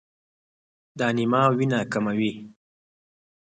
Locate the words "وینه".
1.57-1.79